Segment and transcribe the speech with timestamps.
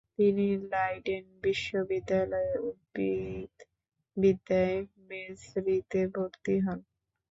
[0.13, 3.67] তিনি লাইডেন বিশ্ববিদ্যালয়ে উদ্ভিদবিদ্যায়
[5.07, 6.79] মেজরিতে ভর্তি হন।